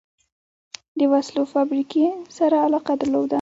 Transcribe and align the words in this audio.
د 0.99 1.01
وسلو 1.11 1.43
فابریکې 1.53 2.05
سره 2.37 2.55
علاقه 2.67 2.93
درلوده. 3.01 3.29